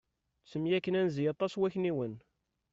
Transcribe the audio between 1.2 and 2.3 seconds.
aṭas wakniwen.